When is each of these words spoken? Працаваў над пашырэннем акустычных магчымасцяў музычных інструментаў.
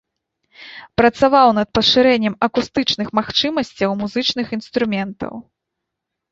Працаваў 1.01 1.47
над 1.59 1.67
пашырэннем 1.77 2.35
акустычных 2.49 3.07
магчымасцяў 3.21 3.89
музычных 4.03 4.47
інструментаў. 4.61 5.33